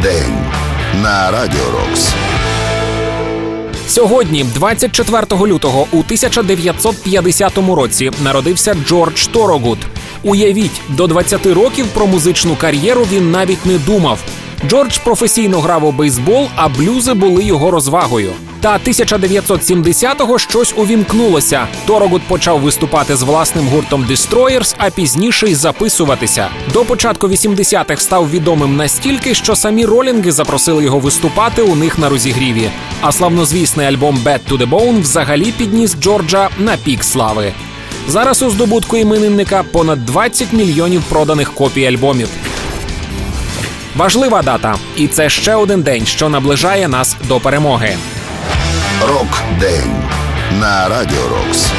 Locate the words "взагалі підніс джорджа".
35.00-36.48